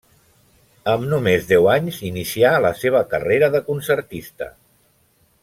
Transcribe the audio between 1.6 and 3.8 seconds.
anys inicià la seva carrera de